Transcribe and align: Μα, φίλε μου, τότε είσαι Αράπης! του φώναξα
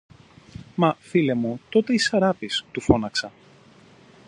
Μα, 0.75 0.95
φίλε 0.99 1.33
μου, 1.33 1.59
τότε 1.69 1.93
είσαι 1.93 2.15
Αράπης! 2.15 2.65
του 2.71 2.81
φώναξα 2.81 3.31